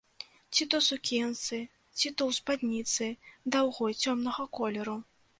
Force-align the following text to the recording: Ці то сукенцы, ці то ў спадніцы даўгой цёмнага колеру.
Ці 0.55 0.65
то 0.73 0.77
сукенцы, 0.85 1.59
ці 1.97 2.11
то 2.21 2.27
ў 2.33 2.37
спадніцы 2.37 3.09
даўгой 3.57 3.93
цёмнага 4.07 4.47
колеру. 4.61 4.97